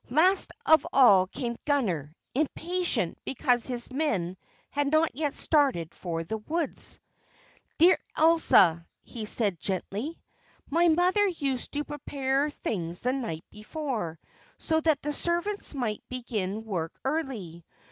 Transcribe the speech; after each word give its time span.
Last 0.09 0.49
of 0.65 0.83
all 0.91 1.27
came 1.27 1.57
Gunner, 1.63 2.15
impatient 2.33 3.19
because 3.23 3.67
his 3.67 3.91
men 3.91 4.35
had 4.71 4.87
not 4.87 5.15
yet 5.15 5.35
started 5.35 5.93
for 5.93 6.23
the 6.23 6.39
woods. 6.39 6.99
"Dear 7.77 7.99
Elsa," 8.17 8.87
he 9.03 9.25
said 9.25 9.59
gently, 9.59 10.19
"my 10.67 10.87
mother 10.87 11.27
used 11.27 11.73
to 11.73 11.83
prepare 11.83 12.49
things 12.49 13.01
the 13.01 13.13
night 13.13 13.45
before, 13.51 14.19
so 14.57 14.79
that 14.81 14.99
the 15.03 15.13
servants 15.13 15.75
might 15.75 16.01
begin 16.09 16.65
work 16.65 16.99
early. 17.05 17.63